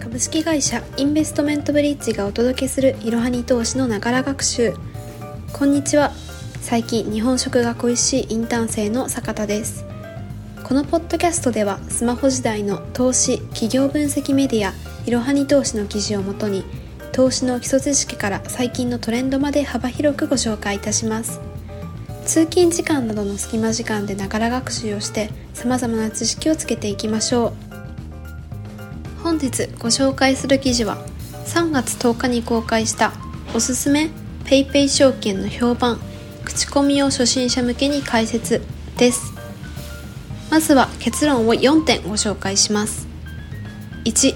[0.00, 4.72] 株式会社インベストメントブリッジがお届けするいろはに投資のながら学習。
[5.52, 6.10] こんにちは。
[6.62, 9.84] 最近日本食が恋しいインターン生の坂田です。
[10.64, 14.72] このポッドキャストではスマホ時代の投資企業分析メディア
[15.04, 16.64] いろはに投資の記事をもとに
[17.12, 21.40] 投資の基礎知識から最近のトレンドまで幅広くご紹介いたします。
[22.24, 27.69] 通勤時間などの隙間時間でながら学習をして様々な知識をつけていきましょう。
[29.40, 31.04] 日ご紹介する記事は
[31.46, 33.12] 3月10日に公開した
[33.54, 34.10] おすすめ
[34.44, 35.98] PayPay 証券の評判
[36.44, 38.62] 口コミを初心者向けに解説
[38.96, 39.32] です。
[40.50, 43.06] まずは結論を4点ご紹介します。
[44.04, 44.34] 1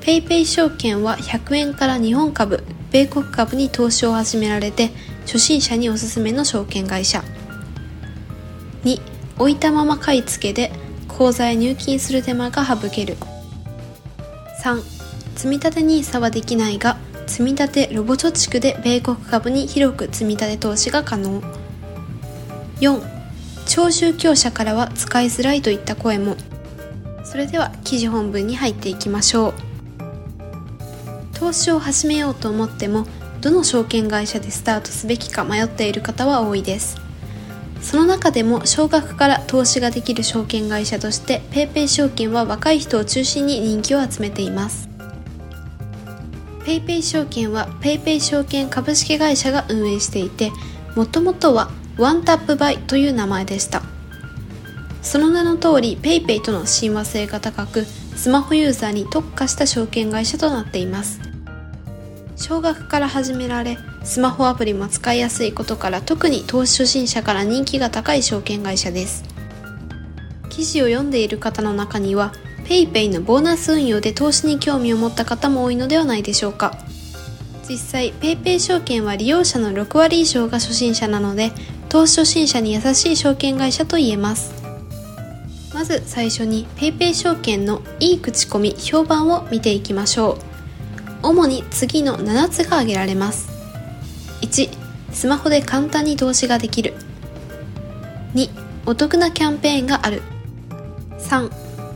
[0.00, 4.90] PayPay 証券は100円から日本株米国株に投資を始められて
[5.22, 7.24] 初心者におすすめの証券会社。
[8.84, 9.00] 2
[9.38, 10.70] 置いたまま買い付けで
[11.08, 13.16] 口座へ入金する手間が省ける。
[14.64, 14.82] 3
[15.36, 21.42] 積立 NISA はできないが積立ロボ貯蓄で米国株に広く積立投資が可能。
[22.80, 23.02] 4
[23.66, 26.36] 超宗教者からは使いづらいといった声も。
[27.24, 29.54] それでは記事本文に入っていきましょう。
[31.34, 33.06] 投資を始めようと思っても
[33.42, 36.96] どの証券会社でスタートすべきか迷っている方は多いです。
[37.84, 44.88] その中でも少額から投資ができる証券会社として PayPay 証券は若い人を中心に人気を集めています。
[46.64, 50.50] PayPay 証券は PayPay 証券株式会社が運営していて
[50.96, 53.82] もともとはワンタップバイという名前でした。
[55.02, 61.33] その名の通り PayPay との親和性が高くスマホユーザーに特化した証券会社となっています。
[62.36, 69.24] 少額から始められスマホアプリも使いやすいことから特に投資初心者から人気が高い証券会社です。
[70.50, 72.32] 記事を読んでいる方の中には
[72.64, 76.76] PayPay のボーナス運用で投資に興味を持った方も多いのではないでしょうか。
[77.68, 81.50] 実際 PayPay 証券は利用者の6割以上が初心者なので
[81.88, 84.52] 投資初心者に優しい証券会社と言えます。
[85.72, 90.53] まず最初に PayPay 証券のいい口コミ評判を見ていきましょう。
[91.24, 93.48] 主に次の7つが挙げられます。
[94.42, 94.68] 1
[95.10, 96.94] スマホで簡単に投資ができる。
[98.34, 98.50] 2
[98.84, 100.22] お得なキャンペーンがある。
[101.18, 101.50] 3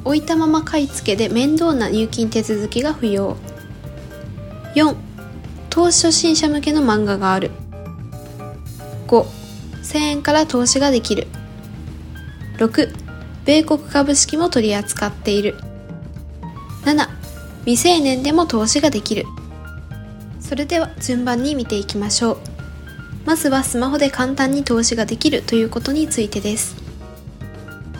[0.04, 3.36] 置いたまま買い付けで面倒な入金手続きが不要。
[4.74, 4.96] 4
[5.68, 7.50] 投資初心者向けの漫画がある。
[9.08, 11.26] 5,000円から投資ができる。
[12.56, 12.94] 6
[13.44, 15.56] 米国株式も取り扱っている。
[16.84, 17.17] 7
[17.68, 19.26] 未成年でも投資ができる。
[20.40, 22.38] それでは順番に見ていきましょう。
[23.26, 26.76] まずはスマホで簡単に投資ができるということについてです。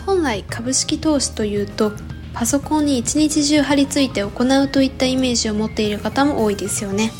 [0.07, 1.91] 本来株式投資というと
[2.33, 7.11] パソコンに一日中張り付いて行うといったイメージを持っている方も多いですよね。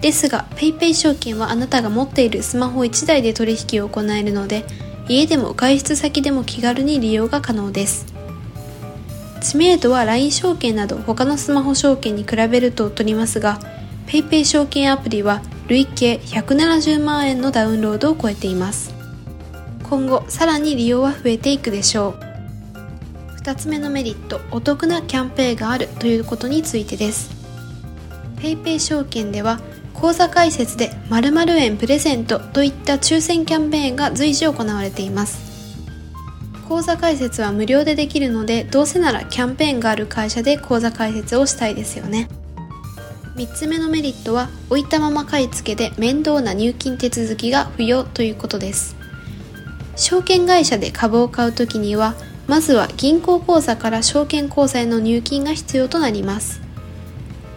[0.00, 4.64] ですが PayPay 証券はあなたが持っているスマホ1台で取引を行えるので
[5.06, 8.17] 家でも外出先でも気軽に利用が可能です。
[9.38, 13.58] 知名度は LINE 証券など他のスマホ証券に比べると劣りますが
[14.06, 18.94] PayPay 証券アプリは累計170万円のダウンロードを超えています。
[19.88, 22.28] 今後さらに利用は増えていくでしょう。
[23.42, 27.30] 2つ目のメリットお得なキャンペーンがあるということについてです。
[28.36, 29.60] PayPay 証券では
[29.94, 35.47] 口座開設で〇〇円プレゼントといった抽選キャンペーンが随時行われています。
[36.68, 42.28] 口座開設は無料でできるのでどうせならキャンペーンがある会社で口座開設をしたいですよね。
[43.36, 48.96] 3つ目のメリットは置いたまま買い付けで面倒な入金手続きが不要ということです。
[49.96, 52.14] 証券会社で株を買う時には
[52.46, 56.60] まずは銀行口座から証券口座への入金が必要となります。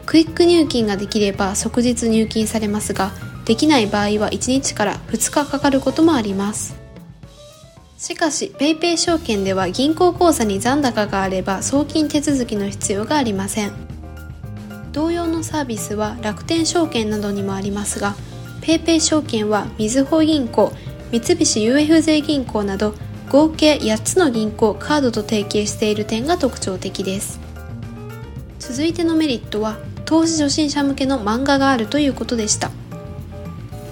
[0.05, 3.11] クイック入金ができれば即日入金されますが
[3.43, 6.80] できない場合は1日から2日かかることもあります。
[8.01, 13.73] しかし PayPay 証券では銀行口座に残高があれば送金手続きの必要がありません。
[14.91, 18.15] 同様のサービスは楽天証券などにもありますが
[18.61, 20.73] PayPay 証券はみずほ銀行
[21.11, 22.95] 三菱 UFJ 銀行など
[23.29, 27.39] 合計8つの銀行カードと提携している点が特徴的です。
[28.57, 32.71] 続いてのメリットは投資初心者向けの漫画があるということでした。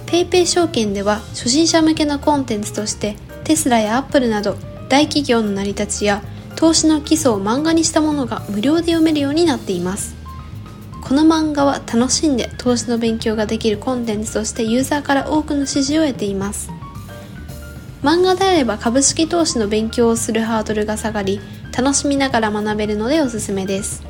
[0.06, 3.14] PayPay 証券では初心者向けのコンテンツとして
[3.44, 4.56] テスラやアップルなど
[4.88, 6.22] 大企業の成り立ちや
[6.56, 10.14] 投資の基礎を漫画にしたものが無料で読めるようになっています。
[11.02, 16.70] この漫画は楽しんで投資の勉強ができるコンテンツとしてユーザーから多くの支持を得ています。
[18.02, 21.40] 漫画であれば株式投資の勉強をするハードルが下がり
[21.76, 24.04] 楽しみながら学べるのでおすすめです。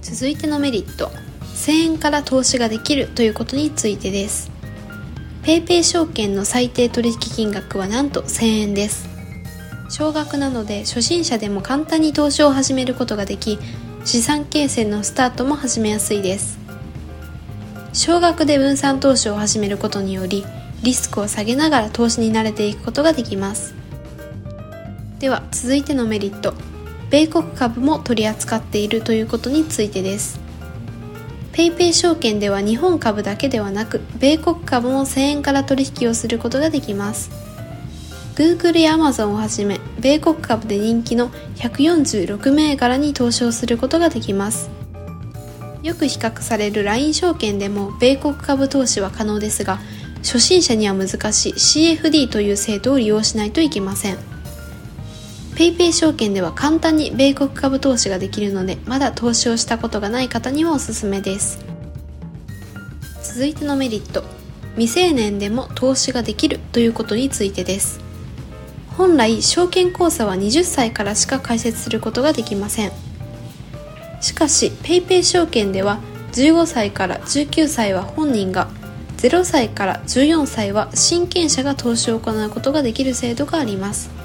[0.00, 1.10] 続いてのメリット。
[1.54, 4.51] 1000円から投資ができるということについてです。
[5.42, 9.08] PayPay 証券の最低取引金額はなんと1000円です。
[9.90, 13.58] 少額なので初心者でも簡単に投資を始めることができ
[14.04, 16.60] 資産形成のスタートも始めやすいです。
[17.92, 20.44] 少額で分散投資を始めることにより
[20.84, 23.74] リスクを下げながら投資に慣れていくことができます。
[25.18, 26.54] では続いてのメリット。
[27.10, 30.40] 米国株も取り扱っているということについてです。
[31.52, 37.30] PayPay 証券では日本株だけではなく米国株も1000円から取引をすることができます。
[38.34, 44.70] Google や Amazon をはじめ米国株で人気の146銘柄に投資をすることができます。
[45.82, 49.78] よく比較される LINE 証券でも米国株投資は可能ですが
[50.22, 54.31] 初心者には難しい CFD という制度を利用しないといけません。
[55.54, 61.64] PayPay 証券では簡単に米国株投資ができるのでまだ投資をしたことがない方にはおすすめです。
[63.22, 64.24] 続いてのメリット。
[64.74, 68.00] 未成年でも投資ができるということについてです。
[68.96, 72.92] 本来証券口座は20歳からしか開設することができません。
[74.20, 75.98] しかし PayPay 証券では
[76.32, 78.68] 15歳から19歳は本人が
[79.18, 84.21] 0歳から14歳は親権者が投資を行うことができる制度があります。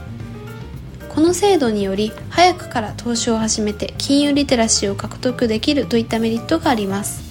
[1.18, 7.24] この制度により早くから投資を始めて金融リテラシーを獲得できるといったメリットがあります。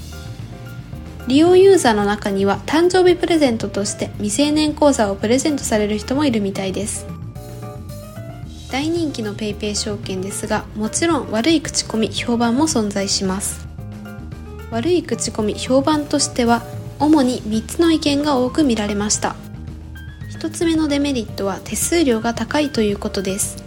[1.28, 7.06] 利用ユーザーの中には誕生日プレゼントとして未成年口座をプレゼントされる人もいるみたいです。
[8.72, 13.68] 大人気の PayPay 証券ですがもちろん悪い口コミ評判も存在します。
[14.72, 16.64] 悪い口コミ評判としては
[16.98, 19.36] 主に3つの意見が多く見られました。
[20.32, 23.65] 1つ目のデメリットは手数料が高いということです。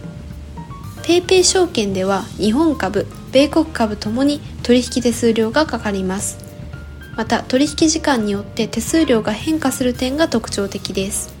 [1.10, 6.38] PayPay 証券では日本株、米国株ともに取引手数料がかかります。
[7.16, 11.34] また取引時間によって手数料が変化する点が特徴的です。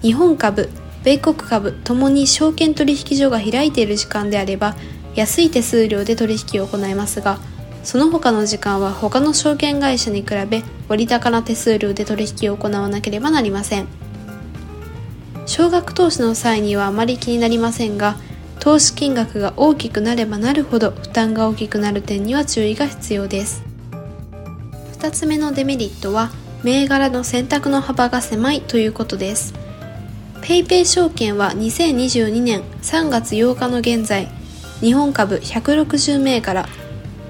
[0.00, 0.70] 日本株、
[1.04, 4.74] 米国株ともに証券取引所が開いている時間であれば
[5.14, 7.38] 安い手数料で取引を行いますが
[7.84, 13.86] その他の時間は他の証券会社に比べ割高な手数料で取引を行わなければなりません
[15.46, 18.16] 少額投資の際にはあまり気になりませんが
[18.60, 23.62] 投資金額が大きくなればなるほど負担が大きくなる点には注意が必要です。
[24.98, 26.30] 2つ目のデメリットは
[26.62, 29.54] 銘柄の選択の幅が狭いということです。
[30.40, 34.28] PayPay 証券は2022年3月8日の現在
[34.80, 36.66] 日本株160銘柄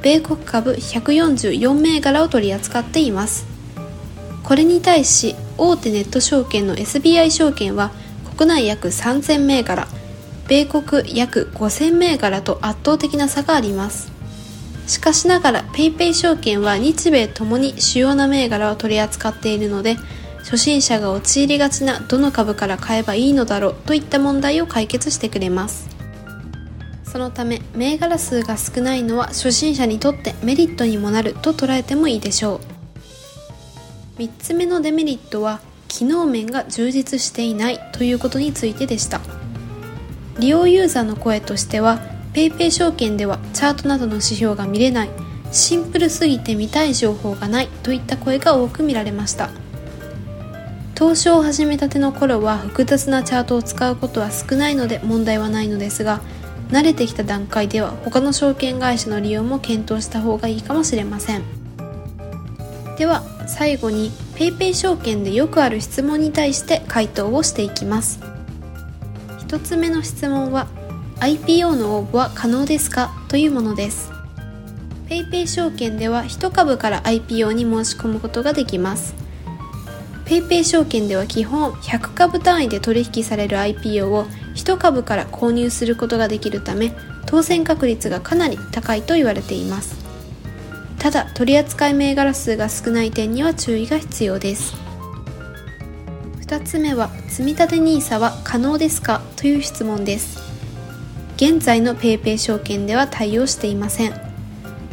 [0.03, 3.47] 米国株144銘柄を取り扱っています。
[4.43, 7.91] これに対し大手ネット証券の SBI 証券は
[8.37, 9.89] 国内約3000銘柄
[10.49, 14.13] 米国約5000銘柄と圧倒的な差があります。
[14.87, 19.97] しかしながら PayPay 証券は日米ともに主要な銘柄を取り扱っているので
[20.39, 25.89] 初心者が陥りがちなどの株から買えばいいのだろうといった問題を解決してくれます。
[27.03, 32.61] そのため銘柄数が少ないのは初心者にとってメリットにもなると捉えてもいいでしょ
[34.19, 34.21] う。
[34.21, 39.21] 3つ目のデメリットは機能面が充実していないということについてでした。
[40.39, 42.01] 利用ユーザーの声としては
[42.35, 45.11] PayPay 証券ではチャートなどの指標が見れない
[45.53, 49.49] シンプルすぎて見たい情報がないといった声が多く見られました。
[50.95, 56.23] 投資を始めたての頃は複雑なチャートを使うことは少ないので問題はないのですが
[56.71, 61.43] 慣れてきた段階では他の証券会社の利用も検討した方がいいかもしれません。
[62.97, 68.36] では最後に PayPay 証券でよくある質問に対して回答をしていきます。
[69.47, 70.67] 1つ目の質問は
[71.21, 73.13] IPO の応募は可能ですか？
[73.29, 74.11] というものです。
[75.09, 79.15] PayPay 証券では1株から IPO に申し込むことができます。
[80.25, 84.27] PayPay 証券では基本100株単位で取引される IPO を
[84.57, 86.93] 1株から購入することができるため
[87.27, 89.95] 当選確率がかなり高いと言われています。
[90.99, 94.75] ただ取扱銘柄数が少ない点には注意が必要です。
[96.47, 99.21] 2つ目は積立 NISA は可能ですか？
[99.35, 100.41] という質問です。
[101.35, 104.15] 現在の PayPay 証券では対応していません。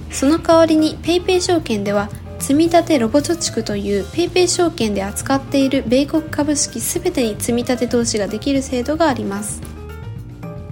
[0.10, 9.62] その代わりに PayPay 証券では積立ロボ貯蓄という PayPay 証券で扱っている米国株式全てに積み立て投資ができる制度があります。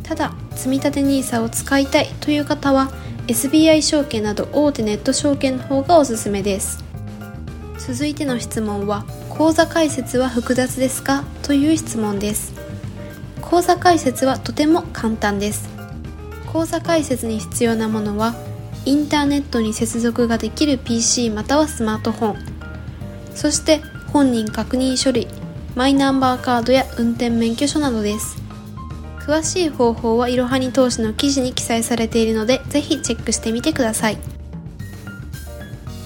[0.01, 2.89] ただ積立 NISA を使いたいという方は
[3.27, 6.83] SBI 証券など大手ネット証券の方がおすすめです。
[7.77, 11.23] 続いての質問は口座開設は複雑ですか？
[11.41, 12.53] という質問です。
[13.41, 15.67] 口座開設はとても簡単です。
[16.51, 18.35] 口座開設に必要なものは
[18.85, 22.35] インターネットに接続ができる PC またはスマートフォン。
[23.33, 23.81] そして
[24.13, 25.27] 本人確認書類
[25.75, 28.37] マイナンバーカードや運転免許証などです。
[29.21, 34.17] 詳しい方法はいろはに投資の記事に記載されているのでぜひチェックしてみてください。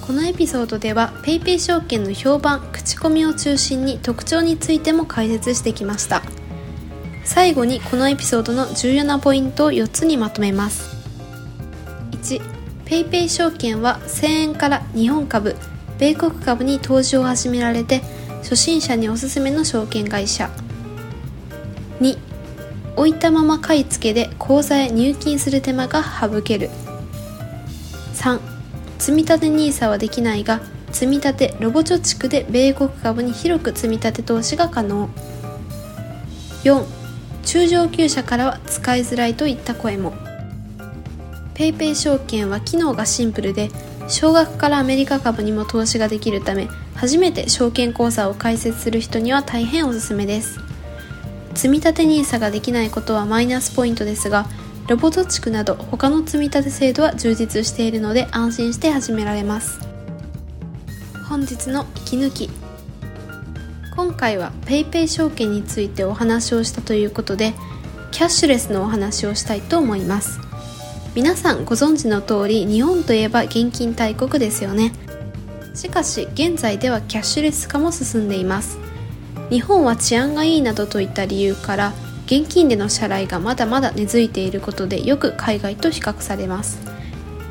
[0.06, 6.22] このエピソードでは PayPay 証券の評判口コミを中心に特徴についても解説してきました。
[7.24, 10.96] 最後にこのエピソードの重要なポイントを4つにまとめます。
[12.12, 12.40] 1
[12.86, 15.56] PayPay 証券は1000円から日本株
[15.98, 18.02] 米国株に投資を始められて
[18.44, 20.52] 初心者におすすめの証券会社。
[22.00, 22.16] 2
[22.96, 26.70] 置いたまま買い付けで口座へ入金する手間が省ける。
[28.14, 28.55] 3
[28.98, 30.62] 積立 NISA はできないが
[30.92, 35.10] 積立ロボ貯蓄で米国株に広く積立投資が可能。
[36.64, 36.86] 4
[37.44, 40.14] 中上級者からは使いづらいといった声も。
[41.54, 43.70] PayPay 証券は機能がシンプルで
[44.08, 50.60] 少額からアメリカ株にも投資ができるため初めて証券口座を開設する人には大変おすすめです。
[51.54, 54.46] 積立 NISA ができないことはマイナスポイントですが
[54.88, 59.80] ロボット地区など他の積立制度は充実しているので安心して始められます。
[61.28, 62.50] 本日の息抜き。
[63.96, 67.54] 今回は PayPay 証券についてお話をしたということで
[68.12, 70.40] キャッシュレスのお話をしたいと思います。
[71.16, 74.94] 皆さんご存知の通り日本といえば現金大国ですよね。
[75.74, 78.78] しかし現在ではキャッシュレス化も進んでいます。
[79.50, 81.94] 日本は治安がいいなどといった理由から
[82.26, 86.80] 現金での支払いがまだまだ根付いていることでよく海外と比較されます。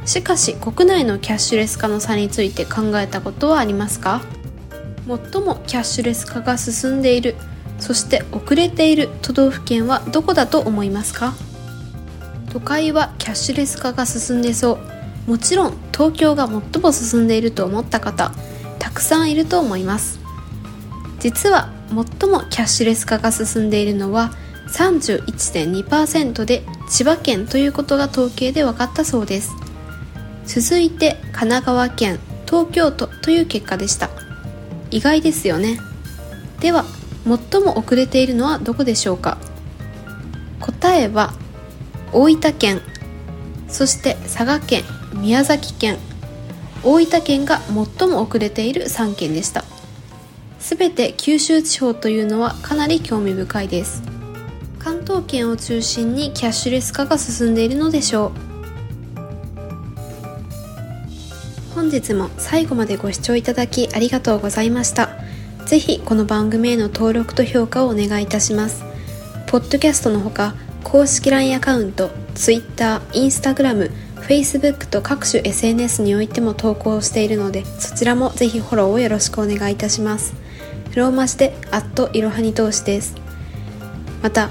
[0.05, 4.21] しかし国内のキャッシュレス化の差について考えたことはありますか？
[5.07, 7.37] 最もキャッシュレス化が進んでいる。
[7.79, 11.35] そして遅れている都道府県はどこだと思いますか？
[12.53, 14.79] 都会はキャッシュレス化が進んでそ
[15.27, 15.31] う。
[15.31, 18.33] もちろん東京が最も進んでいると思った方
[18.79, 20.21] たくさんいると思います。
[21.19, 24.33] 実は最もキャッシュレス化が進んでいるのは
[24.75, 29.53] 31.2%で千葉県ということが統計で分かったそうです。
[30.47, 34.11] 続いて神奈川県東京都という結果でした。
[34.91, 35.79] 意外ですよね。
[36.61, 36.85] では
[37.25, 39.39] 最も遅れているのはどこでしょうか？
[40.61, 41.33] 答えは
[42.13, 42.81] 大分県
[43.69, 44.83] そして佐賀県
[45.15, 45.99] 宮崎県。
[46.83, 49.65] 大分県が最も遅れている3県でした。
[50.59, 54.03] すべて九州地方というのはかなり興味深いです。
[54.85, 58.33] 関東圏を中心にキャッシュレス化が進んでいるのでしょう。
[61.75, 65.09] 本日も最後までご視聴いただきありがとうございました。
[65.65, 68.85] ぜひこの番組への登録と評価をお願いいたします。
[69.47, 80.35] ポッドキャストのほか公式 LINE アカウント Twitter、Instagram、Facebook と各種 SNS においても投稿しているのでそちらもぜひフォローをよろしくお願いいたします。
[80.95, 81.57] ローマ字で
[82.13, 83.15] いろはに投資です。
[84.23, 84.51] また